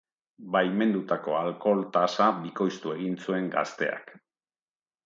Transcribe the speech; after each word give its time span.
Baimendutako 0.53 1.35
alkohol 1.41 1.85
tasa 1.99 2.31
bikoiztu 2.47 2.95
egin 2.99 3.17
zuen 3.27 3.53
gazteak. 3.59 4.15